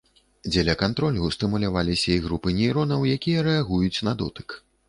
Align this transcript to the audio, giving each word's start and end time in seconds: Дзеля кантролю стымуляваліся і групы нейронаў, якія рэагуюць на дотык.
Дзеля 0.53 0.75
кантролю 0.83 1.27
стымуляваліся 1.35 2.09
і 2.15 2.19
групы 2.25 2.57
нейронаў, 2.61 3.07
якія 3.19 3.47
рэагуюць 3.49 4.03
на 4.09 4.19
дотык. 4.25 4.61